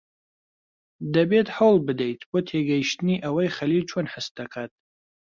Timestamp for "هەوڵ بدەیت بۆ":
1.57-2.39